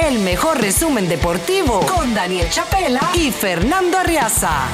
El 0.00 0.20
mejor 0.20 0.60
resumen 0.60 1.08
deportivo 1.08 1.80
con 1.80 2.14
Daniel 2.14 2.46
Chapela 2.48 3.00
y 3.14 3.32
Fernando 3.32 3.98
Arriaza. 3.98 4.68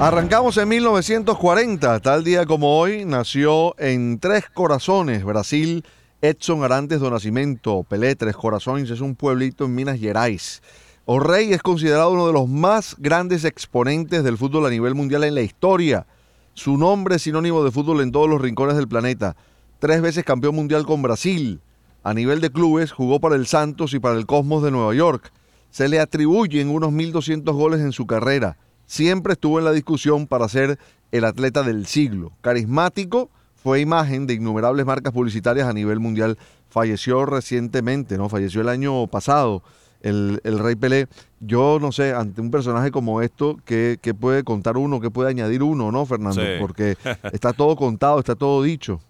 Arrancamos 0.00 0.56
en 0.56 0.68
1940, 0.68 2.00
tal 2.00 2.24
día 2.24 2.46
como 2.46 2.78
hoy, 2.78 3.04
nació 3.04 3.78
en 3.78 4.18
Tres 4.18 4.44
Corazones, 4.52 5.24
Brasil, 5.24 5.84
Edson 6.22 6.64
Arantes 6.64 7.00
do 7.00 7.10
Nascimento. 7.10 7.82
Pelé, 7.82 8.16
Tres 8.16 8.34
Corazones, 8.34 8.88
es 8.88 9.00
un 9.00 9.14
pueblito 9.14 9.66
en 9.66 9.74
Minas 9.74 10.00
Gerais. 10.00 10.62
O'Reilly 11.04 11.52
es 11.52 11.62
considerado 11.62 12.12
uno 12.12 12.26
de 12.26 12.32
los 12.32 12.48
más 12.48 12.96
grandes 12.98 13.44
exponentes 13.44 14.24
del 14.24 14.38
fútbol 14.38 14.66
a 14.66 14.70
nivel 14.70 14.94
mundial 14.94 15.24
en 15.24 15.34
la 15.34 15.42
historia. 15.42 16.06
Su 16.54 16.78
nombre 16.78 17.16
es 17.16 17.22
sinónimo 17.22 17.62
de 17.62 17.70
fútbol 17.70 18.00
en 18.00 18.10
todos 18.10 18.28
los 18.28 18.40
rincones 18.40 18.76
del 18.76 18.88
planeta. 18.88 19.36
Tres 19.82 20.00
veces 20.00 20.24
campeón 20.24 20.54
mundial 20.54 20.86
con 20.86 21.02
Brasil. 21.02 21.60
A 22.04 22.14
nivel 22.14 22.40
de 22.40 22.50
clubes, 22.50 22.92
jugó 22.92 23.18
para 23.20 23.34
el 23.34 23.46
Santos 23.46 23.92
y 23.94 23.98
para 23.98 24.16
el 24.16 24.26
Cosmos 24.26 24.62
de 24.62 24.70
Nueva 24.70 24.94
York. 24.94 25.32
Se 25.70 25.88
le 25.88 25.98
atribuyen 25.98 26.70
unos 26.70 26.92
1.200 26.92 27.52
goles 27.52 27.80
en 27.80 27.90
su 27.92 28.06
carrera 28.06 28.56
siempre 28.92 29.32
estuvo 29.32 29.58
en 29.58 29.64
la 29.64 29.72
discusión 29.72 30.26
para 30.26 30.46
ser 30.50 30.78
el 31.12 31.24
atleta 31.24 31.62
del 31.62 31.86
siglo. 31.86 32.32
Carismático, 32.42 33.30
fue 33.54 33.80
imagen 33.80 34.26
de 34.26 34.34
innumerables 34.34 34.84
marcas 34.84 35.14
publicitarias 35.14 35.66
a 35.66 35.72
nivel 35.72 35.98
mundial. 35.98 36.36
Falleció 36.68 37.24
recientemente, 37.24 38.18
¿no? 38.18 38.28
Falleció 38.28 38.60
el 38.60 38.68
año 38.68 39.06
pasado 39.06 39.62
el, 40.02 40.40
Rey 40.44 40.74
Pelé. 40.74 41.06
Yo 41.40 41.78
no 41.80 41.90
sé, 41.90 42.12
ante 42.12 42.42
un 42.42 42.50
personaje 42.50 42.90
como 42.90 43.22
esto, 43.22 43.58
¿qué, 43.64 43.98
puede 44.18 44.44
contar 44.44 44.76
uno, 44.76 45.00
qué 45.00 45.10
puede 45.10 45.30
añadir 45.30 45.62
uno, 45.62 45.90
¿no, 45.90 46.04
Fernando? 46.04 46.42
Porque 46.60 46.96
está 47.32 47.54
todo 47.54 47.76
contado, 47.76 48.18
está 48.18 48.34
todo 48.34 48.62
dicho. 48.62 49.00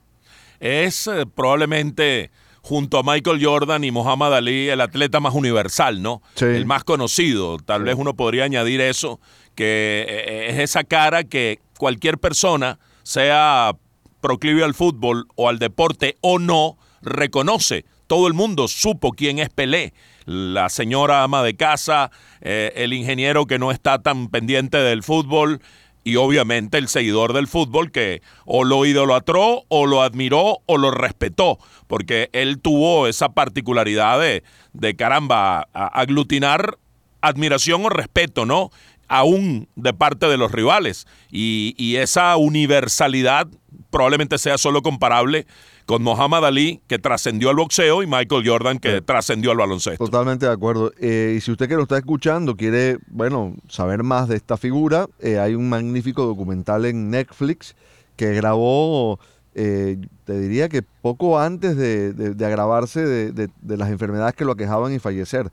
Es 0.63 1.09
eh, 1.09 1.27
probablemente 1.27 2.31
junto 2.61 2.97
a 2.97 3.03
Michael 3.03 3.45
Jordan 3.45 3.83
y 3.83 3.91
Muhammad 3.91 4.37
Ali 4.37 4.69
el 4.69 4.81
atleta 4.81 5.19
más 5.19 5.35
universal, 5.35 6.01
¿no? 6.01 6.23
El 6.41 6.67
más 6.67 6.85
conocido. 6.85 7.59
Tal 7.59 7.83
vez 7.83 7.97
uno 7.99 8.15
podría 8.15 8.45
añadir 8.45 8.81
eso 8.81 9.19
que 9.57 10.07
eh, 10.09 10.51
es 10.51 10.59
esa 10.61 10.85
cara 10.85 11.25
que 11.25 11.59
cualquier 11.79 12.19
persona, 12.19 12.79
sea 13.03 13.73
proclive 14.21 14.63
al 14.63 14.75
fútbol 14.75 15.27
o 15.35 15.49
al 15.49 15.59
deporte 15.59 16.17
o 16.21 16.39
no, 16.39 16.79
reconoce. 17.03 17.85
Todo 18.07 18.29
el 18.29 18.35
mundo 18.35 18.69
supo 18.69 19.11
quién 19.11 19.41
es 19.41 19.51
Pelé. 19.51 19.93
La 20.27 20.69
señora 20.69 21.25
ama 21.25 21.43
de 21.43 21.57
casa, 21.57 22.13
eh, 22.41 22.73
el 22.77 22.93
ingeniero 22.93 23.47
que 23.47 23.59
no 23.59 23.73
está 23.73 24.01
tan 24.01 24.29
pendiente 24.29 24.77
del 24.77 25.03
fútbol 25.03 25.61
y 26.05 26.17
obviamente 26.17 26.79
el 26.79 26.89
seguidor 26.89 27.33
del 27.33 27.47
fútbol 27.47 27.91
que 27.91 28.23
o 28.45 28.65
lo 28.65 28.85
idolatró 28.85 29.65
o 29.69 29.87
lo 29.87 30.03
admiró 30.03 30.59
o 30.67 30.79
lo 30.79 30.91
respetó, 30.91 31.59
porque 31.87 32.29
él 32.33 32.61
tuvo 32.61 33.07
esa 33.07 33.31
particularidad 33.31 34.21
de, 34.21 34.43
de 34.73 34.97
caramba, 34.97 35.69
aglutinar 35.73 36.79
admiración 37.21 37.85
o 37.85 37.89
respeto, 37.89 38.47
¿no? 38.47 38.71
aún 39.13 39.69
de 39.77 39.93
parte 39.93 40.27
de 40.27 40.39
los 40.39 40.53
rivales. 40.53 41.07
Y, 41.31 41.97
esa 41.97 42.37
universalidad 42.39 43.47
probablemente 43.91 44.39
sea 44.39 44.57
solo 44.57 44.81
comparable 44.83 45.47
con 45.87 46.03
Muhammad 46.03 46.45
Ali, 46.45 46.81
que 46.87 46.99
trascendió 46.99 47.51
al 47.51 47.57
boxeo, 47.57 48.03
y 48.03 48.07
Michael 48.07 48.43
Jordan, 48.47 48.79
que 48.79 49.01
trascendió 49.01 49.51
al 49.51 49.57
baloncesto. 49.57 50.05
Totalmente 50.05 50.47
de 50.47 50.53
acuerdo. 50.53 50.93
Eh, 50.99 51.35
y 51.37 51.41
si 51.41 51.51
usted 51.51 51.69
que 51.69 51.75
lo 51.75 51.83
está 51.83 51.99
escuchando 51.99 52.57
quiere, 52.57 52.99
bueno, 53.09 53.55
saber 53.69 54.03
más 54.03 54.29
de 54.29 54.37
esta 54.37 54.57
figura, 54.57 55.07
eh, 55.21 55.39
hay 55.39 55.55
un 55.55 55.69
magnífico 55.69 56.25
documental 56.25 56.85
en 56.85 57.11
Netflix 57.11 57.75
que 58.17 58.35
grabó, 58.35 59.19
eh, 59.55 59.99
te 60.25 60.39
diría 60.39 60.69
que 60.69 60.83
poco 60.83 61.39
antes 61.39 61.77
de, 61.77 62.35
agravarse 62.45 63.05
de, 63.05 63.33
de, 63.33 63.77
las 63.77 63.91
enfermedades 63.91 64.35
que 64.35 64.45
lo 64.45 64.53
aquejaban 64.53 64.93
y 64.93 64.99
fallecer. 64.99 65.51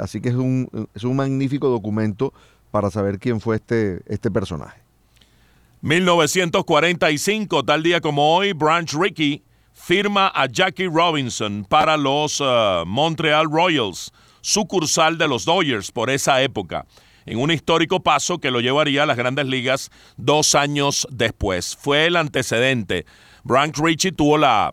así 0.00 0.20
que 0.20 0.28
es 0.28 0.34
un, 0.34 0.68
es 0.94 1.04
un 1.04 1.16
magnífico 1.16 1.68
documento 1.68 2.32
para 2.70 2.90
saber 2.90 3.18
quién 3.18 3.40
fue 3.40 3.56
este, 3.56 4.00
este 4.06 4.30
personaje. 4.30 4.85
1945, 5.82 7.64
tal 7.64 7.82
día 7.82 8.00
como 8.00 8.34
hoy, 8.34 8.52
Branch 8.52 8.92
Rickey 8.92 9.42
firma 9.72 10.32
a 10.34 10.46
Jackie 10.46 10.88
Robinson 10.88 11.66
para 11.68 11.96
los 11.96 12.40
uh, 12.40 12.84
Montreal 12.86 13.46
Royals, 13.50 14.10
sucursal 14.40 15.18
de 15.18 15.28
los 15.28 15.44
Dodgers 15.44 15.92
por 15.92 16.08
esa 16.08 16.40
época, 16.42 16.86
en 17.26 17.38
un 17.38 17.50
histórico 17.50 18.02
paso 18.02 18.38
que 18.38 18.50
lo 18.50 18.60
llevaría 18.60 19.02
a 19.02 19.06
las 19.06 19.18
grandes 19.18 19.46
ligas 19.46 19.90
dos 20.16 20.54
años 20.54 21.06
después. 21.10 21.76
Fue 21.76 22.06
el 22.06 22.16
antecedente. 22.16 23.04
Branch 23.44 23.76
Rickey 23.76 24.12
tuvo 24.12 24.38
la, 24.38 24.72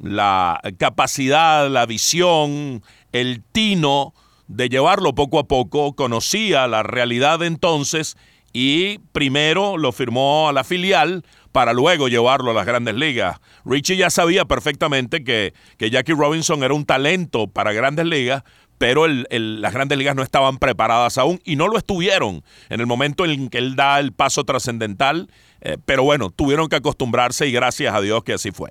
la 0.00 0.60
capacidad, 0.76 1.70
la 1.70 1.86
visión, 1.86 2.82
el 3.12 3.42
tino 3.52 4.12
de 4.48 4.68
llevarlo 4.68 5.14
poco 5.14 5.38
a 5.38 5.44
poco, 5.44 5.94
conocía 5.94 6.66
la 6.66 6.82
realidad 6.82 7.42
entonces 7.42 8.16
y 8.54 8.98
primero 9.12 9.76
lo 9.76 9.92
firmó 9.92 10.48
a 10.48 10.52
la 10.52 10.62
filial 10.64 11.24
para 11.52 11.72
luego 11.72 12.08
llevarlo 12.08 12.52
a 12.52 12.54
las 12.54 12.64
grandes 12.64 12.94
ligas. 12.94 13.38
Richie 13.64 13.96
ya 13.96 14.10
sabía 14.10 14.44
perfectamente 14.44 15.24
que, 15.24 15.52
que 15.76 15.90
Jackie 15.90 16.14
Robinson 16.14 16.62
era 16.62 16.72
un 16.72 16.86
talento 16.86 17.48
para 17.48 17.72
grandes 17.72 18.06
ligas, 18.06 18.44
pero 18.78 19.06
las 19.08 19.72
grandes 19.72 19.98
ligas 19.98 20.14
no 20.14 20.22
estaban 20.22 20.58
preparadas 20.58 21.18
aún 21.18 21.40
y 21.44 21.56
no 21.56 21.68
lo 21.68 21.76
estuvieron 21.76 22.44
en 22.70 22.80
el 22.80 22.86
momento 22.86 23.24
en 23.24 23.48
que 23.48 23.58
él 23.58 23.76
da 23.76 23.98
el 23.98 24.12
paso 24.12 24.44
trascendental, 24.44 25.28
eh, 25.60 25.76
pero 25.84 26.04
bueno, 26.04 26.30
tuvieron 26.30 26.68
que 26.68 26.76
acostumbrarse 26.76 27.48
y 27.48 27.52
gracias 27.52 27.92
a 27.92 28.00
Dios 28.00 28.22
que 28.22 28.34
así 28.34 28.52
fue. 28.52 28.70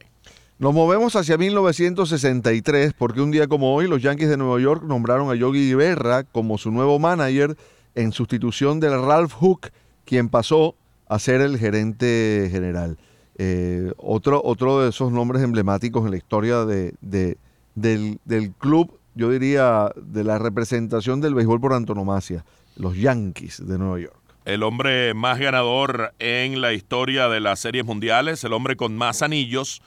Nos 0.60 0.74
movemos 0.74 1.18
hacia 1.18 1.38
1963 1.38 2.94
porque 2.94 3.20
un 3.20 3.32
día 3.32 3.48
como 3.48 3.74
hoy 3.76 3.88
los 3.88 4.02
Yankees 4.02 4.30
de 4.30 4.38
Nueva 4.38 4.62
York 4.62 4.84
nombraron 4.84 5.30
a 5.30 5.36
Yogi 5.36 5.74
Berra 5.74 6.24
como 6.24 6.58
su 6.58 6.72
nuevo 6.72 7.00
manager 7.00 7.58
en 7.96 8.12
sustitución 8.12 8.80
del 8.80 9.02
Ralph 9.02 9.34
Hook, 9.34 9.72
quien 10.06 10.30
pasó 10.30 10.76
a 11.08 11.20
ser 11.20 11.42
el 11.42 11.58
gerente 11.58 12.48
general. 12.52 12.98
Eh, 13.38 13.92
otro, 13.98 14.42
otro 14.44 14.82
de 14.82 14.90
esos 14.90 15.12
nombres 15.12 15.44
emblemáticos 15.44 16.06
en 16.06 16.12
la 16.12 16.18
historia 16.18 16.66
de, 16.66 16.94
del, 17.02 18.20
del, 18.26 18.52
club, 18.52 19.00
yo 19.16 19.30
diría, 19.30 19.92
de 19.96 20.24
la 20.24 20.38
representación 20.38 21.22
del 21.22 21.34
béisbol 21.34 21.60
por 21.60 21.74
antonomasia, 21.74 22.46
los 22.76 22.96
Yankees 22.96 23.66
de 23.66 23.78
Nueva 23.78 24.00
York. 24.00 24.18
El 24.46 24.62
hombre 24.64 25.14
más 25.14 25.40
ganador 25.40 26.14
en 26.20 26.62
la 26.62 26.74
historia 26.74 27.30
de 27.30 27.40
las 27.40 27.60
series 27.60 27.86
mundiales, 27.86 28.44
el 28.44 28.54
hombre 28.54 28.76
con 28.76 28.96
más 28.96 29.22
anillos, 29.22 29.82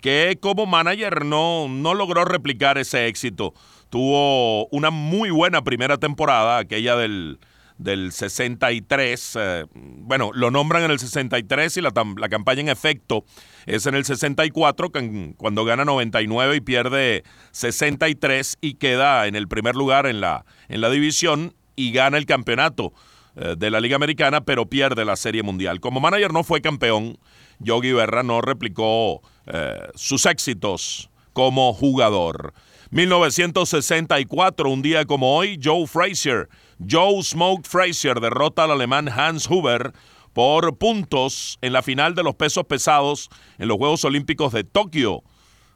que 0.00 0.38
como 0.40 0.66
manager 0.66 1.24
no, 1.24 1.68
no 1.68 1.94
logró 1.94 2.24
replicar 2.24 2.78
ese 2.78 3.08
éxito. 3.08 3.52
Tuvo 3.90 4.66
una 4.68 4.90
muy 4.90 5.30
buena 5.30 5.62
primera 5.62 5.96
temporada, 5.96 6.58
aquella 6.58 6.96
del, 6.96 7.38
del 7.78 8.12
63. 8.12 9.36
Eh, 9.38 9.66
bueno, 9.72 10.30
lo 10.34 10.50
nombran 10.50 10.82
en 10.84 10.90
el 10.90 10.98
63 10.98 11.76
y 11.76 11.80
la, 11.80 11.92
la, 12.16 12.28
campaña 12.28 12.60
en 12.60 12.68
efecto 12.68 13.24
es 13.66 13.86
en 13.86 13.94
el 13.94 14.04
64, 14.04 14.90
cuando 15.36 15.64
gana 15.64 15.84
99 15.84 16.56
y 16.56 16.60
pierde 16.60 17.24
63 17.52 18.58
y 18.60 18.74
queda 18.74 19.26
en 19.26 19.36
el 19.36 19.48
primer 19.48 19.74
lugar 19.76 20.06
en 20.06 20.20
la, 20.20 20.44
en 20.68 20.80
la 20.80 20.90
división 20.90 21.54
y 21.74 21.92
gana 21.92 22.18
el 22.18 22.26
campeonato 22.26 22.92
eh, 23.36 23.54
de 23.56 23.70
la 23.70 23.80
Liga 23.80 23.96
Americana, 23.96 24.40
pero 24.42 24.66
pierde 24.66 25.04
la 25.04 25.16
Serie 25.16 25.42
Mundial. 25.42 25.80
Como 25.80 26.00
manager 26.00 26.32
no 26.32 26.42
fue 26.42 26.60
campeón, 26.60 27.18
Yogi 27.58 27.92
Berra 27.92 28.22
no 28.22 28.40
replicó 28.40 29.22
eh, 29.46 29.78
sus 29.94 30.26
éxitos 30.26 31.10
como 31.36 31.74
jugador. 31.74 32.54
1964, 32.92 34.70
un 34.70 34.80
día 34.80 35.04
como 35.04 35.36
hoy, 35.36 35.60
Joe 35.62 35.86
Frazier, 35.86 36.48
Joe 36.90 37.22
Smoke 37.22 37.66
Frazier 37.68 38.20
derrota 38.20 38.64
al 38.64 38.70
alemán 38.70 39.10
Hans 39.10 39.46
Huber 39.46 39.92
por 40.32 40.78
puntos 40.78 41.58
en 41.60 41.74
la 41.74 41.82
final 41.82 42.14
de 42.14 42.22
los 42.22 42.36
pesos 42.36 42.64
pesados 42.64 43.28
en 43.58 43.68
los 43.68 43.76
Juegos 43.76 44.02
Olímpicos 44.06 44.54
de 44.54 44.64
Tokio. 44.64 45.24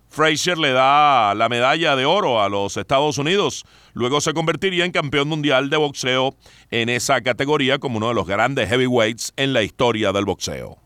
Frazier 0.08 0.56
le 0.56 0.72
da 0.72 1.34
la 1.34 1.50
medalla 1.50 1.94
de 1.94 2.06
oro 2.06 2.40
a 2.40 2.48
los 2.48 2.78
Estados 2.78 3.18
Unidos. 3.18 3.66
Luego 3.92 4.22
se 4.22 4.32
convertiría 4.32 4.86
en 4.86 4.92
campeón 4.92 5.28
mundial 5.28 5.68
de 5.68 5.76
boxeo 5.76 6.36
en 6.70 6.88
esa 6.88 7.20
categoría 7.20 7.78
como 7.78 7.98
uno 7.98 8.08
de 8.08 8.14
los 8.14 8.26
grandes 8.26 8.70
heavyweights 8.70 9.34
en 9.36 9.52
la 9.52 9.62
historia 9.62 10.10
del 10.12 10.24
boxeo. 10.24 10.79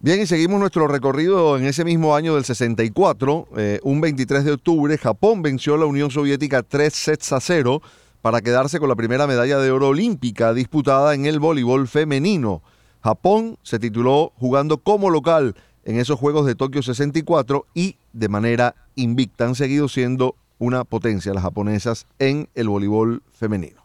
Bien, 0.00 0.20
y 0.20 0.26
seguimos 0.26 0.60
nuestro 0.60 0.86
recorrido 0.86 1.58
en 1.58 1.64
ese 1.64 1.84
mismo 1.84 2.14
año 2.14 2.36
del 2.36 2.44
64. 2.44 3.48
Eh, 3.56 3.80
un 3.82 4.00
23 4.00 4.44
de 4.44 4.52
octubre, 4.52 4.96
Japón 4.96 5.42
venció 5.42 5.74
a 5.74 5.78
la 5.78 5.86
Unión 5.86 6.12
Soviética 6.12 6.62
3 6.62 6.94
sets 6.94 7.32
a 7.32 7.40
0 7.40 7.82
para 8.22 8.40
quedarse 8.40 8.78
con 8.78 8.88
la 8.88 8.94
primera 8.94 9.26
medalla 9.26 9.58
de 9.58 9.72
oro 9.72 9.88
olímpica 9.88 10.54
disputada 10.54 11.14
en 11.14 11.26
el 11.26 11.40
voleibol 11.40 11.88
femenino. 11.88 12.62
Japón 13.02 13.58
se 13.64 13.80
tituló 13.80 14.32
jugando 14.36 14.78
como 14.78 15.10
local 15.10 15.56
en 15.84 15.98
esos 15.98 16.16
Juegos 16.16 16.46
de 16.46 16.54
Tokio 16.54 16.80
64 16.80 17.66
y 17.74 17.96
de 18.12 18.28
manera 18.28 18.76
invicta 18.94 19.46
han 19.46 19.56
seguido 19.56 19.88
siendo 19.88 20.36
una 20.58 20.84
potencia 20.84 21.34
las 21.34 21.42
japonesas 21.42 22.06
en 22.20 22.48
el 22.54 22.68
voleibol 22.68 23.24
femenino. 23.32 23.84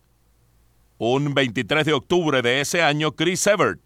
un 0.98 1.32
23 1.32 1.87
de 1.87 1.92
octubre 1.92 2.42
de 2.42 2.60
ese 2.60 2.82
año, 2.82 3.12
Chris 3.12 3.46
Evert, 3.46 3.81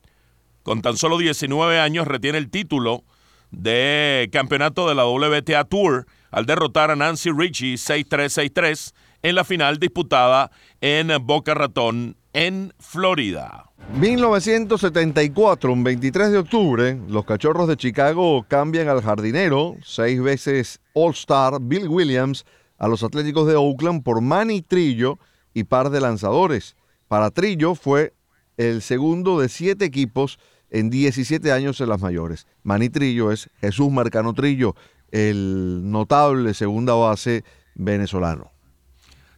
con 0.62 0.80
tan 0.80 0.96
solo 0.96 1.18
19 1.18 1.78
años, 1.78 2.08
retiene 2.08 2.38
el 2.38 2.48
título 2.50 3.04
de 3.50 4.30
campeonato 4.32 4.88
de 4.88 4.94
la 4.94 5.04
WTA 5.04 5.64
Tour 5.64 6.06
al 6.30 6.46
derrotar 6.46 6.90
a 6.90 6.96
Nancy 6.96 7.30
Ritchie 7.30 7.74
6-3-6-3 7.74 8.94
en 9.22 9.34
la 9.34 9.44
final 9.44 9.78
disputada 9.78 10.50
en 10.80 11.12
Boca 11.20 11.52
Ratón, 11.52 12.16
en 12.32 12.72
Florida. 12.78 13.73
1974, 13.92 15.72
un 15.72 15.84
23 15.84 16.32
de 16.32 16.38
octubre, 16.38 16.98
los 17.08 17.24
Cachorros 17.24 17.68
de 17.68 17.76
Chicago 17.76 18.44
cambian 18.48 18.88
al 18.88 19.02
jardinero, 19.02 19.76
seis 19.84 20.20
veces 20.20 20.80
All-Star 20.94 21.58
Bill 21.60 21.88
Williams, 21.88 22.44
a 22.78 22.88
los 22.88 23.02
Atléticos 23.04 23.46
de 23.46 23.54
Oakland 23.54 24.02
por 24.02 24.20
Manny 24.20 24.62
Trillo 24.62 25.18
y 25.52 25.64
par 25.64 25.90
de 25.90 26.00
lanzadores. 26.00 26.76
Para 27.08 27.30
Trillo 27.30 27.74
fue 27.74 28.14
el 28.56 28.82
segundo 28.82 29.38
de 29.38 29.48
siete 29.48 29.84
equipos 29.84 30.38
en 30.70 30.90
17 30.90 31.52
años 31.52 31.80
en 31.80 31.88
las 31.88 32.00
mayores. 32.00 32.46
Manny 32.64 32.88
Trillo 32.88 33.30
es 33.30 33.48
Jesús 33.60 33.92
Marcano 33.92 34.34
Trillo, 34.34 34.74
el 35.12 35.88
notable 35.90 36.52
segunda 36.54 36.94
base 36.94 37.44
venezolano. 37.76 38.50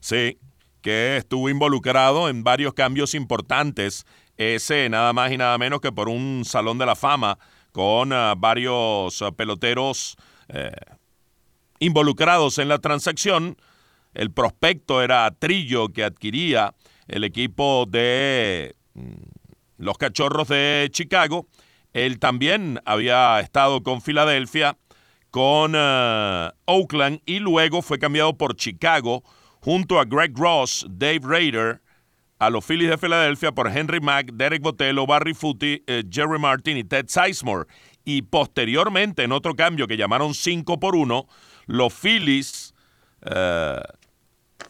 Sí, 0.01 0.39
que 0.81 1.17
estuvo 1.17 1.51
involucrado 1.51 2.29
en 2.29 2.45
varios 2.45 2.73
cambios 2.73 3.15
importantes, 3.15 4.07
ese 4.37 4.89
nada 4.89 5.13
más 5.13 5.33
y 5.33 5.37
nada 5.37 5.57
menos 5.59 5.81
que 5.81 5.93
por 5.93 6.09
un 6.09 6.45
salón 6.45 6.79
de 6.79 6.87
la 6.87 6.97
fama 6.97 7.39
con 7.73 8.13
ah, 8.13 8.35
varios 8.37 9.21
ah, 9.23 9.33
peloteros 9.33 10.17
eh, 10.49 10.71
involucrados 11.79 12.59
en 12.59 12.69
la 12.69 12.79
transacción. 12.79 13.57
El 14.15 14.31
prospecto 14.31 15.03
era 15.03 15.31
Trillo 15.31 15.91
que 15.91 16.05
adquiría 16.05 16.75
el 17.07 17.25
equipo 17.25 17.87
de 17.87 18.75
mm, 18.95 19.13
los 19.79 19.99
Cachorros 19.99 20.49
de 20.49 20.89
Chicago. 20.91 21.47
Él 21.93 22.19
también 22.19 22.81
había 22.85 23.41
estado 23.41 23.83
con 23.83 24.01
Filadelfia, 24.01 24.79
con 25.31 25.75
eh, 25.77 26.51
Oakland 26.65 27.21
y 27.27 27.41
luego 27.41 27.83
fue 27.83 27.99
cambiado 27.99 28.37
por 28.39 28.57
Chicago 28.57 29.23
junto 29.61 29.99
a 29.99 30.05
Greg 30.05 30.33
Ross, 30.35 30.87
Dave 30.89 31.21
Rader, 31.23 31.83
a 32.39 32.51
los 32.51 32.65
Phillies 32.65 32.91
de 32.91 32.99
Filadelfia 32.99 33.53
por 33.53 33.69
Henry 33.69 34.01
Mack, 34.01 34.33
Derek 34.33 34.63
Botello, 34.63 35.07
Barry 35.07 35.35
Footy, 35.35 35.83
eh, 35.87 36.05
Jerry 36.11 36.39
Martin 36.39 36.77
y 36.77 36.85
Ted 36.85 37.07
Sizemore. 37.09 37.67
Y 38.05 38.23
posteriormente, 38.23 39.25
en 39.25 39.33
otro 39.33 39.55
cambio 39.55 39.87
que 39.87 39.97
llamaron 39.97 40.35
5 40.35 40.79
por 40.79 40.95
1, 40.95 41.27
los 41.67 41.93
Phillies 41.93 42.75
eh, 43.23 43.81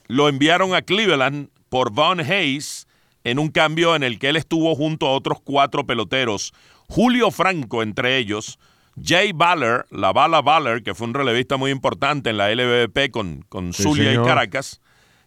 lo 0.09 0.29
enviaron 0.29 0.75
a 0.75 0.83
Cleveland 0.83 1.49
por 1.69 1.93
Von 1.93 2.21
Hayes 2.21 2.87
en 3.25 3.39
un 3.39 3.49
cambio 3.49 3.97
en 3.97 4.05
el 4.05 4.19
que 4.19 4.29
él 4.29 4.37
estuvo 4.37 4.75
junto 4.77 5.09
a 5.09 5.13
otros 5.13 5.39
cuatro 5.43 5.85
peloteros, 5.85 6.55
Julio 6.89 7.33
Franco 7.33 7.83
entre 7.83 8.19
ellos, 8.19 8.59
Jay 9.03 9.33
Baller, 9.33 9.85
la 9.91 10.13
bala 10.13 10.41
Baller, 10.43 10.83
que 10.85 10.95
fue 10.95 11.09
un 11.09 11.15
relevista 11.15 11.57
muy 11.57 11.73
importante 11.73 12.31
en 12.31 12.37
la 12.37 12.55
LVP 12.55 13.11
con, 13.11 13.45
con 13.49 13.73
Zulia 13.73 14.13
y 14.15 14.17
Caracas, 14.19 14.81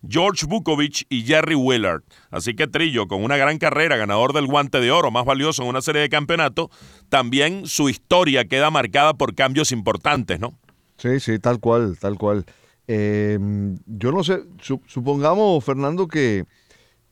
George 0.08 0.46
Bukovic 0.46 1.06
y 1.10 1.24
Jerry 1.24 1.56
Willard. 1.56 2.04
Así 2.32 2.56
que 2.56 2.68
Trillo, 2.68 3.08
con 3.08 3.24
una 3.24 3.38
gran 3.38 3.58
carrera, 3.58 3.98
ganador 3.98 4.34
del 4.34 4.48
guante 4.48 4.80
de 4.80 4.92
oro, 4.92 5.12
más 5.12 5.26
valioso 5.26 5.64
en 5.64 5.70
una 5.70 5.82
serie 5.82 6.02
de 6.02 6.10
campeonatos, 6.10 6.70
también 7.10 7.66
su 7.66 7.90
historia 7.90 8.46
queda 8.46 8.70
marcada 8.72 9.14
por 9.14 9.36
cambios 9.36 9.72
importantes, 9.72 10.40
¿no? 10.40 10.54
Sí, 10.98 11.20
sí, 11.20 11.40
tal 11.40 11.60
cual, 11.60 11.98
tal 12.00 12.18
cual. 12.18 12.46
Em, 12.88 13.78
yo 13.86 14.12
no 14.12 14.24
sé, 14.24 14.44
supongamos, 14.88 15.64
Fernando, 15.64 16.08
que 16.08 16.46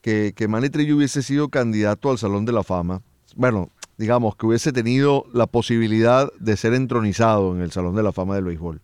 que, 0.01 0.33
que 0.33 0.47
Manny 0.47 0.69
Trillo 0.69 0.95
hubiese 0.95 1.21
sido 1.21 1.49
candidato 1.49 2.09
al 2.09 2.17
Salón 2.17 2.45
de 2.45 2.53
la 2.53 2.63
Fama, 2.63 3.01
bueno, 3.35 3.71
digamos 3.97 4.35
que 4.35 4.45
hubiese 4.45 4.71
tenido 4.71 5.25
la 5.33 5.47
posibilidad 5.47 6.31
de 6.39 6.55
ser 6.57 6.73
entronizado 6.73 7.53
en 7.55 7.61
el 7.61 7.71
Salón 7.71 7.95
de 7.95 8.03
la 8.03 8.11
Fama 8.11 8.35
del 8.35 8.45
béisbol, 8.45 8.81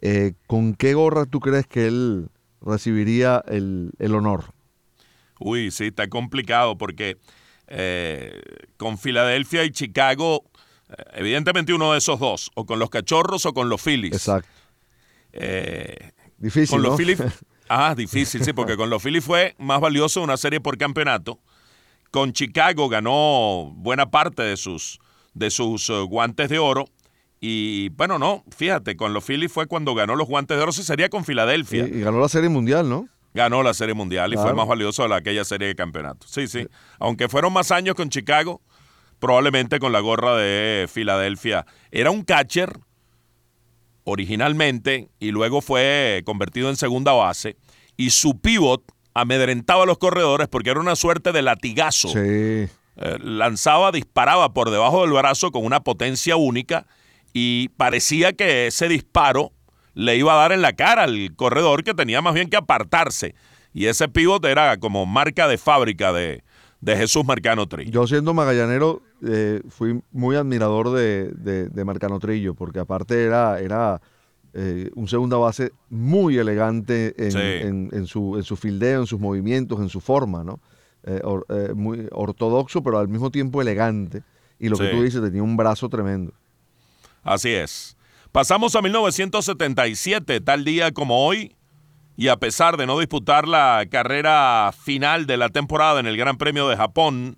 eh, 0.00 0.34
¿con 0.46 0.74
qué 0.74 0.92
gorra 0.94 1.26
tú 1.26 1.40
crees 1.40 1.66
que 1.66 1.86
él 1.86 2.28
recibiría 2.60 3.42
el, 3.46 3.92
honor? 4.00 4.52
Uy, 5.38 5.70
sí, 5.70 5.86
está 5.86 6.08
complicado 6.08 6.76
porque 6.78 7.16
eh, 7.66 8.40
con 8.76 8.98
Filadelfia 8.98 9.64
y 9.64 9.70
Chicago, 9.70 10.44
eh, 10.88 11.02
evidentemente 11.14 11.72
uno 11.72 11.92
de 11.92 11.98
esos 11.98 12.18
dos, 12.18 12.50
o 12.54 12.66
con 12.66 12.78
los 12.78 12.90
Cachorros 12.90 13.46
o 13.46 13.52
con 13.52 13.68
los 13.68 13.82
Phillies. 13.82 14.14
Exacto. 14.14 14.48
Difícil. 16.38 16.68
Con 16.68 16.82
los 16.82 16.96
Phillies, 16.96 17.20
Ah, 17.68 17.94
difícil, 17.94 18.42
sí, 18.42 18.52
porque 18.54 18.76
con 18.76 18.88
los 18.88 19.02
Phillies 19.02 19.24
fue 19.24 19.54
más 19.58 19.80
valioso 19.80 20.22
una 20.22 20.38
serie 20.38 20.60
por 20.60 20.78
campeonato. 20.78 21.38
Con 22.10 22.32
Chicago 22.32 22.88
ganó 22.88 23.70
buena 23.76 24.10
parte 24.10 24.42
de 24.42 24.56
sus, 24.56 24.98
de 25.34 25.50
sus 25.50 25.90
eh, 25.90 26.00
guantes 26.08 26.48
de 26.48 26.58
oro. 26.58 26.86
Y 27.40 27.90
bueno, 27.90 28.18
no, 28.18 28.44
fíjate, 28.54 28.96
con 28.96 29.12
los 29.12 29.24
Phillies 29.24 29.52
fue 29.52 29.66
cuando 29.66 29.94
ganó 29.94 30.16
los 30.16 30.26
guantes 30.26 30.56
de 30.56 30.62
oro, 30.62 30.72
sí 30.72 30.82
sería 30.82 31.08
con 31.08 31.24
Filadelfia. 31.24 31.86
Y, 31.86 32.00
ganó 32.00 32.20
la 32.20 32.28
serie 32.28 32.48
mundial, 32.48 32.88
¿no? 32.88 33.08
Ganó 33.34 33.62
la 33.62 33.74
serie 33.74 33.94
mundial 33.94 34.32
y 34.32 34.36
fue 34.36 34.52
más 34.54 34.66
valioso 34.66 35.06
de 35.06 35.14
aquella 35.14 35.44
serie 35.44 35.68
de 35.68 35.74
campeonato. 35.76 36.26
Sí, 36.26 36.48
sí. 36.48 36.66
Aunque 36.98 37.28
fueron 37.28 37.52
más 37.52 37.70
años 37.70 37.94
con 37.94 38.08
Chicago, 38.08 38.60
probablemente 39.20 39.78
con 39.78 39.92
la 39.92 40.00
gorra 40.00 40.36
de 40.36 40.88
Filadelfia. 40.88 41.66
Era 41.92 42.10
un 42.10 42.24
catcher 42.24 42.80
originalmente 44.04 45.10
y 45.20 45.30
luego 45.30 45.60
fue 45.60 46.22
convertido 46.24 46.70
en 46.70 46.76
segunda 46.76 47.12
base. 47.12 47.56
Y 47.96 48.10
su 48.10 48.40
pivot 48.40 48.82
amedrentaba 49.14 49.84
a 49.84 49.86
los 49.86 49.98
corredores 49.98 50.48
porque 50.48 50.70
era 50.70 50.80
una 50.80 50.96
suerte 50.96 51.30
de 51.30 51.42
latigazo. 51.42 52.08
Sí. 52.08 52.18
Eh, 53.00 53.18
lanzaba, 53.20 53.92
disparaba 53.92 54.52
por 54.52 54.70
debajo 54.70 55.02
del 55.02 55.12
brazo 55.12 55.52
con 55.52 55.64
una 55.64 55.80
potencia 55.80 56.34
única 56.34 56.86
y 57.32 57.68
parecía 57.70 58.32
que 58.32 58.68
ese 58.68 58.88
disparo 58.88 59.52
le 59.94 60.16
iba 60.16 60.32
a 60.32 60.36
dar 60.36 60.52
en 60.52 60.62
la 60.62 60.74
cara 60.74 61.04
al 61.04 61.34
corredor 61.36 61.84
que 61.84 61.94
tenía 61.94 62.22
más 62.22 62.34
bien 62.34 62.48
que 62.48 62.56
apartarse. 62.56 63.34
Y 63.74 63.86
ese 63.86 64.08
pivot 64.08 64.44
era 64.44 64.76
como 64.78 65.06
marca 65.06 65.48
de 65.48 65.58
fábrica 65.58 66.12
de, 66.12 66.42
de 66.80 66.96
Jesús 66.96 67.24
Marcano 67.24 67.66
Trillo. 67.66 67.90
Yo 67.90 68.06
siendo 68.06 68.34
magallanero 68.34 69.02
eh, 69.26 69.62
fui 69.68 70.00
muy 70.12 70.36
admirador 70.36 70.90
de, 70.90 71.32
de, 71.32 71.84
Marcano 71.84 72.18
Trillo, 72.20 72.54
porque 72.54 72.78
aparte 72.78 73.24
era, 73.24 73.60
era 73.60 74.00
eh, 74.54 74.90
un 74.94 75.08
segunda 75.08 75.36
base 75.36 75.72
muy 75.90 76.38
elegante 76.38 77.14
en, 77.18 77.90
en, 77.92 78.06
su, 78.06 78.36
en 78.36 78.44
su 78.44 78.56
fildeo, 78.56 79.00
en 79.00 79.06
sus 79.06 79.18
movimientos, 79.18 79.80
en 79.80 79.88
su 79.88 80.00
forma, 80.00 80.44
¿no? 80.44 80.60
Eh, 81.04 81.20
muy 81.74 82.06
ortodoxo, 82.12 82.82
pero 82.82 82.98
al 82.98 83.08
mismo 83.08 83.30
tiempo 83.30 83.60
elegante. 83.60 84.22
Y 84.58 84.68
lo 84.68 84.76
que 84.76 84.88
tú 84.88 85.02
dices, 85.02 85.22
tenía 85.22 85.42
un 85.42 85.56
brazo 85.56 85.88
tremendo. 85.88 86.32
Así 87.28 87.50
es. 87.50 87.94
Pasamos 88.32 88.74
a 88.74 88.80
1977, 88.80 90.40
tal 90.40 90.64
día 90.64 90.92
como 90.92 91.26
hoy, 91.26 91.54
y 92.16 92.28
a 92.28 92.38
pesar 92.38 92.78
de 92.78 92.86
no 92.86 92.98
disputar 92.98 93.46
la 93.46 93.84
carrera 93.90 94.72
final 94.72 95.26
de 95.26 95.36
la 95.36 95.50
temporada 95.50 96.00
en 96.00 96.06
el 96.06 96.16
Gran 96.16 96.38
Premio 96.38 96.68
de 96.68 96.76
Japón, 96.78 97.36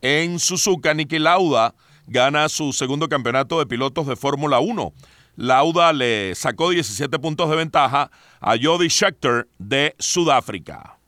en 0.00 0.38
Suzuka, 0.38 0.94
Niki 0.94 1.18
Lauda 1.18 1.74
gana 2.06 2.48
su 2.48 2.72
segundo 2.72 3.10
campeonato 3.10 3.58
de 3.58 3.66
pilotos 3.66 4.06
de 4.06 4.16
Fórmula 4.16 4.58
1. 4.58 4.94
Lauda 5.36 5.92
le 5.92 6.34
sacó 6.34 6.70
17 6.70 7.18
puntos 7.18 7.50
de 7.50 7.56
ventaja 7.56 8.10
a 8.40 8.54
Jody 8.58 8.88
Scheckter 8.88 9.48
de 9.58 9.94
Sudáfrica. 9.98 10.98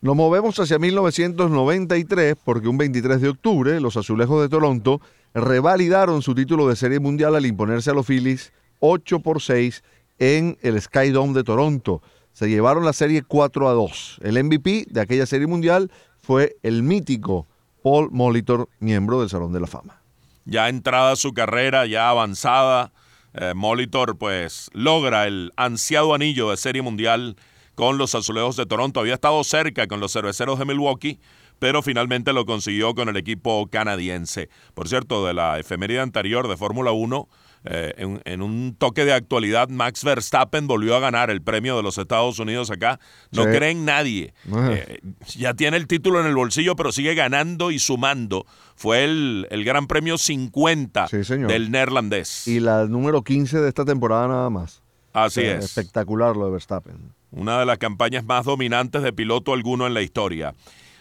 Nos 0.00 0.16
movemos 0.16 0.58
hacia 0.58 0.80
1993 0.80 2.34
porque 2.44 2.66
un 2.66 2.78
23 2.78 3.20
de 3.20 3.28
octubre 3.28 3.80
los 3.80 3.96
Azulejos 3.96 4.42
de 4.42 4.48
Toronto 4.48 5.00
revalidaron 5.40 6.22
su 6.22 6.34
título 6.34 6.66
de 6.66 6.76
Serie 6.76 6.98
Mundial 6.98 7.36
al 7.36 7.46
imponerse 7.46 7.90
a 7.90 7.94
los 7.94 8.06
Phillies 8.06 8.52
8 8.80 9.20
por 9.20 9.42
6 9.42 9.84
en 10.18 10.58
el 10.62 10.80
Skydome 10.80 11.34
de 11.34 11.44
Toronto 11.44 12.02
se 12.36 12.50
llevaron 12.50 12.84
la 12.84 12.92
serie 12.92 13.22
4 13.22 13.66
a 13.66 13.72
2. 13.72 14.20
El 14.22 14.44
MVP 14.44 14.88
de 14.90 15.00
aquella 15.00 15.24
serie 15.24 15.46
mundial 15.46 15.90
fue 16.20 16.56
el 16.62 16.82
mítico 16.82 17.46
Paul 17.82 18.10
Molitor, 18.10 18.68
miembro 18.78 19.20
del 19.20 19.30
Salón 19.30 19.54
de 19.54 19.60
la 19.60 19.66
Fama. 19.66 20.02
Ya 20.44 20.68
entrada 20.68 21.16
su 21.16 21.32
carrera, 21.32 21.86
ya 21.86 22.10
avanzada, 22.10 22.92
eh, 23.32 23.54
Molitor 23.54 24.18
pues 24.18 24.68
logra 24.74 25.26
el 25.26 25.50
ansiado 25.56 26.12
anillo 26.12 26.50
de 26.50 26.58
serie 26.58 26.82
mundial 26.82 27.36
con 27.74 27.96
los 27.96 28.14
Azulejos 28.14 28.56
de 28.56 28.66
Toronto. 28.66 29.00
Había 29.00 29.14
estado 29.14 29.42
cerca 29.42 29.86
con 29.86 30.00
los 30.00 30.12
Cerveceros 30.12 30.58
de 30.58 30.66
Milwaukee, 30.66 31.18
pero 31.58 31.82
finalmente 31.82 32.32
lo 32.32 32.46
consiguió 32.46 32.94
con 32.94 33.08
el 33.08 33.16
equipo 33.16 33.68
canadiense. 33.68 34.48
Por 34.74 34.88
cierto, 34.88 35.26
de 35.26 35.34
la 35.34 35.58
efeméride 35.58 36.00
anterior 36.00 36.48
de 36.48 36.56
Fórmula 36.56 36.92
1, 36.92 37.28
eh, 37.68 38.20
en, 38.24 38.42
un 38.42 38.76
toque 38.78 39.04
de 39.04 39.12
actualidad, 39.12 39.68
Max 39.68 40.04
Verstappen 40.04 40.68
volvió 40.68 40.94
a 40.94 41.00
ganar 41.00 41.30
el 41.30 41.42
premio 41.42 41.76
de 41.76 41.82
los 41.82 41.98
Estados 41.98 42.38
Unidos 42.38 42.70
acá. 42.70 43.00
No 43.32 43.44
creen 43.44 43.84
nadie. 43.84 44.34
Eh, 44.70 45.00
ya 45.36 45.54
tiene 45.54 45.76
el 45.76 45.88
título 45.88 46.20
en 46.20 46.26
el 46.26 46.34
bolsillo, 46.36 46.76
pero 46.76 46.92
sigue 46.92 47.14
ganando 47.14 47.72
y 47.72 47.80
sumando. 47.80 48.46
Fue 48.76 49.04
el, 49.04 49.46
Gran 49.64 49.88
Premio 49.88 50.16
50 50.16 51.08
del 51.48 51.70
neerlandés. 51.72 52.46
Y 52.46 52.60
la 52.60 52.86
número 52.86 53.22
15 53.22 53.58
de 53.58 53.68
esta 53.68 53.84
temporada 53.84 54.28
nada 54.28 54.50
más. 54.50 54.82
Así 55.12 55.40
es. 55.40 55.64
Espectacular 55.64 56.36
lo 56.36 56.44
de 56.46 56.52
Verstappen. 56.52 57.14
Una 57.32 57.58
de 57.58 57.66
las 57.66 57.78
campañas 57.78 58.24
más 58.24 58.44
dominantes 58.44 59.02
de 59.02 59.12
piloto 59.12 59.52
alguno 59.52 59.86
en 59.86 59.94
la 59.94 60.02
historia. 60.02 60.54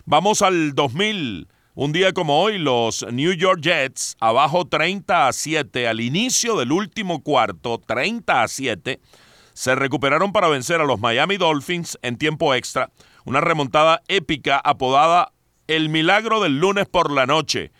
Vamos 0.07 0.43
al 0.43 0.75
2000. 0.75 1.47
Un 1.73 1.91
día 1.91 2.13
como 2.13 2.39
hoy, 2.39 2.59
los 2.59 3.03
New 3.11 3.33
York 3.33 3.59
Jets, 3.59 4.15
abajo 4.19 4.65
30 4.65 5.27
a 5.27 5.33
7, 5.33 5.87
al 5.87 5.99
inicio 5.99 6.55
del 6.57 6.71
último 6.71 7.23
cuarto, 7.23 7.79
30 7.79 8.43
a 8.43 8.47
7, 8.47 8.99
se 9.53 9.73
recuperaron 9.73 10.31
para 10.31 10.47
vencer 10.47 10.79
a 10.79 10.85
los 10.85 10.99
Miami 10.99 11.37
Dolphins 11.37 11.97
en 12.03 12.17
tiempo 12.17 12.53
extra. 12.53 12.91
Una 13.25 13.41
remontada 13.41 14.03
épica 14.07 14.61
apodada 14.63 15.31
El 15.65 15.89
Milagro 15.89 16.39
del 16.39 16.59
lunes 16.59 16.85
por 16.85 17.09
la 17.11 17.25
noche. 17.25 17.71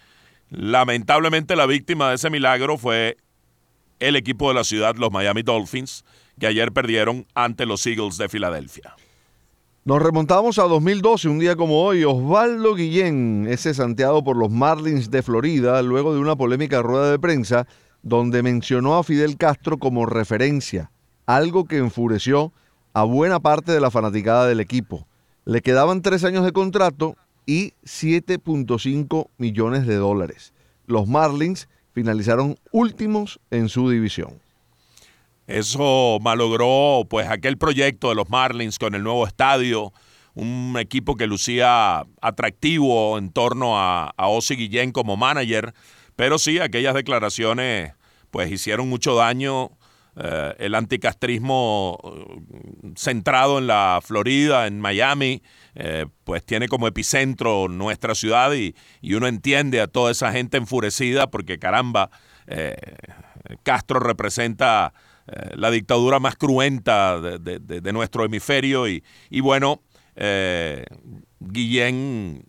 Lamentablemente 0.50 1.55
la 1.55 1.67
víctima 1.67 2.10
de 2.10 2.15
ese 2.15 2.32
milagro 2.32 2.79
fue 2.79 3.17
el 4.00 4.15
equipo 4.15 4.48
de 4.48 4.55
la 4.55 4.63
ciudad, 4.63 4.96
los 4.96 5.12
Miami 5.12 5.44
Dolphins, 5.44 6.03
que 6.39 6.48
ayer 6.48 6.72
perdieron 6.72 7.27
ante 7.36 7.67
los 7.67 7.86
Eagles 7.86 8.17
de 8.17 8.29
Filadelfia. 8.29 8.96
Nos 9.87 10.01
remontamos 10.01 10.57
a 10.57 10.63
2012, 10.63 11.29
un 11.29 11.37
día 11.37 11.55
como 11.55 11.83
hoy. 11.83 12.03
Osvaldo 12.05 12.73
Guillén 12.73 13.45
es 13.47 13.61
cesanteado 13.61 14.23
por 14.23 14.35
los 14.35 14.49
Marlins 14.49 15.11
de 15.11 15.21
Florida 15.21 15.79
luego 15.83 16.11
de 16.11 16.19
una 16.19 16.35
polémica 16.35 16.81
rueda 16.81 17.11
de 17.11 17.19
prensa 17.19 17.67
donde 18.01 18.41
mencionó 18.41 18.95
a 18.95 19.03
Fidel 19.03 19.37
Castro 19.37 19.77
como 19.77 20.07
referencia, 20.07 20.89
algo 21.27 21.65
que 21.65 21.77
enfureció 21.77 22.51
a 22.93 23.03
buena 23.03 23.39
parte 23.39 23.73
de 23.73 23.79
la 23.79 23.91
fanaticada 23.91 24.47
del 24.47 24.59
equipo. 24.59 25.05
Le 25.45 25.61
quedaban 25.61 26.01
tres 26.01 26.23
años 26.23 26.43
de 26.45 26.51
contrato 26.51 27.15
y 27.45 27.73
7.5 27.83 29.27
millones 29.37 29.85
de 29.85 29.97
dólares. 29.97 30.55
Los 30.87 31.07
Marlins 31.07 31.69
finalizaron 31.93 32.57
últimos 32.71 33.39
en 33.51 33.69
su 33.69 33.87
división. 33.87 34.44
Eso 35.47 36.17
malogró 36.21 37.05
pues 37.09 37.27
aquel 37.29 37.57
proyecto 37.57 38.09
de 38.09 38.15
los 38.15 38.29
Marlins 38.29 38.79
con 38.79 38.95
el 38.95 39.03
nuevo 39.03 39.27
estadio, 39.27 39.93
un 40.33 40.75
equipo 40.79 41.15
que 41.15 41.27
lucía 41.27 42.03
atractivo 42.21 43.17
en 43.17 43.31
torno 43.31 43.79
a, 43.79 44.13
a 44.17 44.27
Ozzy 44.27 44.55
Guillén 44.55 44.91
como 44.91 45.17
manager, 45.17 45.73
pero 46.15 46.39
sí, 46.39 46.59
aquellas 46.59 46.93
declaraciones 46.93 47.93
pues 48.31 48.51
hicieron 48.51 48.89
mucho 48.89 49.15
daño. 49.15 49.71
Eh, 50.17 50.55
el 50.59 50.75
anticastrismo 50.75 51.99
eh, 52.03 52.93
centrado 52.95 53.57
en 53.57 53.67
la 53.67 53.99
Florida, 54.01 54.65
en 54.65 54.79
Miami, 54.79 55.43
eh, 55.73 56.05
pues 56.23 56.45
tiene 56.45 56.69
como 56.69 56.87
epicentro 56.87 57.67
nuestra 57.67 58.15
ciudad 58.15 58.53
y, 58.53 58.75
y, 59.01 59.15
uno 59.15 59.27
entiende 59.27 59.81
a 59.81 59.87
toda 59.87 60.11
esa 60.11 60.31
gente 60.31 60.55
enfurecida 60.55 61.27
porque 61.27 61.59
caramba, 61.59 62.09
Castro 63.63 63.99
representa 63.99 64.93
eh, 65.27 65.51
la 65.55 65.72
dictadura 65.72 66.20
más 66.20 66.36
cruenta 66.36 67.20
de, 67.20 67.94
nuestro 67.94 68.25
hemisferio 68.25 68.88
y, 68.88 69.01
bueno, 69.41 69.82
eh, 70.15 70.86
Guillén 71.39 72.44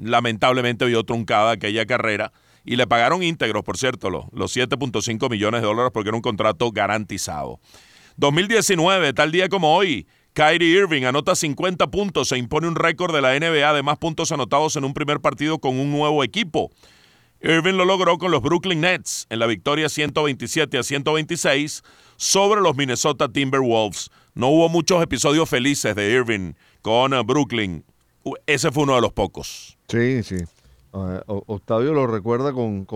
lamentablemente 0.00 0.86
vio 0.86 1.04
truncada 1.04 1.52
aquella 1.52 1.86
carrera 1.86 2.32
y 2.64 2.76
le 2.76 2.86
pagaron 2.86 3.22
íntegros, 3.22 3.64
por 3.64 3.76
cierto, 3.76 4.10
los, 4.10 4.26
los 4.32 4.56
7.5 4.56 5.30
millones 5.30 5.60
de 5.60 5.66
dólares 5.66 5.90
porque 5.92 6.08
era 6.08 6.16
un 6.16 6.22
contrato 6.22 6.70
garantizado. 6.70 7.60
2019, 8.16 9.12
tal 9.12 9.32
día 9.32 9.48
como 9.48 9.74
hoy, 9.74 10.06
Kyrie 10.32 10.78
Irving 10.78 11.04
anota 11.04 11.34
50 11.34 11.90
puntos, 11.90 12.28
se 12.28 12.38
impone 12.38 12.68
un 12.68 12.76
récord 12.76 13.14
de 13.14 13.20
la 13.20 13.38
NBA 13.38 13.72
de 13.74 13.82
más 13.82 13.98
puntos 13.98 14.32
anotados 14.32 14.76
en 14.76 14.84
un 14.84 14.94
primer 14.94 15.20
partido 15.20 15.58
con 15.58 15.78
un 15.78 15.90
nuevo 15.90 16.24
equipo. 16.24 16.70
Irving 17.44 17.74
lo 17.74 17.84
logró 17.84 18.18
con 18.18 18.30
los 18.30 18.40
Brooklyn 18.40 18.80
Nets 18.80 19.26
en 19.28 19.40
la 19.40 19.46
victoria 19.46 19.88
127 19.88 20.78
a 20.78 20.82
126 20.84 21.82
sobre 22.16 22.60
los 22.60 22.76
Minnesota 22.76 23.28
Timberwolves. 23.28 24.10
No 24.34 24.48
hubo 24.48 24.68
muchos 24.68 25.02
episodios 25.02 25.48
felices 25.48 25.96
de 25.96 26.12
Irving 26.12 26.52
con 26.82 27.12
eh, 27.12 27.22
Brooklyn. 27.24 27.84
Ese 28.46 28.70
fue 28.70 28.84
uno 28.84 28.94
de 28.94 29.00
los 29.00 29.12
pocos. 29.12 29.76
Sí, 29.88 30.22
sí. 30.22 30.36
Octavio 30.92 31.92
lo 31.92 32.06
recuerda 32.06 32.52
con, 32.52 32.86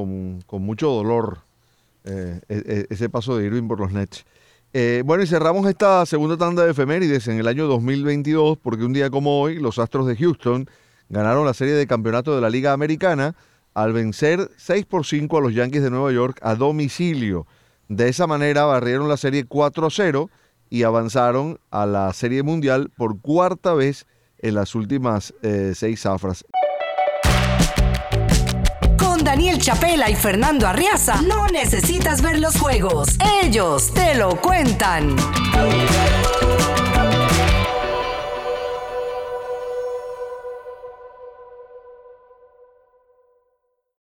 mucho 0.53 0.91
dolor 0.91 1.39
eh, 2.05 2.41
e, 2.49 2.55
e, 2.55 2.87
ese 2.91 3.09
paso 3.09 3.37
de 3.37 3.47
Irving 3.47 3.67
por 3.67 3.81
los 3.81 3.91
Nets. 3.91 4.25
Eh, 4.73 5.03
bueno, 5.05 5.25
y 5.25 5.27
cerramos 5.27 5.69
esta 5.69 6.07
segunda 6.07 6.37
tanda 6.37 6.65
de 6.65 6.71
efemérides 6.71 7.27
en 7.27 7.41
el 7.41 7.49
año 7.49 7.67
2022 7.67 8.59
porque 8.59 8.85
un 8.85 8.93
día 8.93 9.11
como 9.11 9.41
hoy 9.41 9.59
los 9.59 9.81
Astros 9.81 10.07
de 10.07 10.15
Houston 10.15 10.71
ganaron 11.09 11.47
la 11.47 11.55
serie 11.55 11.75
de 11.75 11.89
campeonato 11.89 12.33
de 12.33 12.41
la 12.41 12.51
Liga 12.51 12.73
Americana 12.73 13.35
al 13.77 13.93
vencer 13.93 14.51
6 14.57 14.87
por 14.87 15.05
5 15.05 15.37
a 15.37 15.41
los 15.43 15.55
Yankees 15.55 15.83
de 15.83 15.91
Nueva 15.91 16.11
York 16.11 16.39
a 16.41 16.55
domicilio. 16.55 17.47
De 17.89 18.09
esa 18.09 18.27
manera 18.27 18.65
barrieron 18.65 19.07
la 19.07 19.19
serie 19.19 19.47
4-0 19.47 20.31
y 20.71 20.85
avanzaron 20.85 21.61
a 21.71 21.85
la 21.85 22.11
serie 22.15 22.43
mundial 22.43 22.91
por 22.97 23.21
cuarta 23.21 23.75
vez 23.75 24.07
en 24.39 24.55
las 24.55 24.75
últimas 24.75 25.35
eh, 25.43 25.73
seis 25.77 26.01
zafras. 26.01 26.47
Con 28.99 29.23
Daniel 29.23 29.59
Chapela 29.59 30.09
y 30.09 30.17
Fernando 30.17 30.67
Arriaza 30.67 31.21
no 31.21 31.47
necesitas 31.49 32.23
ver 32.23 32.41
los 32.41 32.59
juegos, 32.59 33.11
ellos 33.43 33.93
te 33.93 34.15
lo 34.15 34.41
cuentan. 34.41 35.17